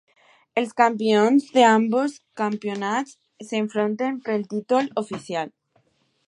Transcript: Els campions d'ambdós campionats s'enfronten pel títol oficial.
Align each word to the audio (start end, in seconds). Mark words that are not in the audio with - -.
Els 0.59 0.71
campions 0.79 1.45
d'ambdós 1.57 2.15
campionats 2.41 3.13
s'enfronten 3.51 4.19
pel 4.31 4.49
títol 4.55 4.91
oficial. 5.05 5.55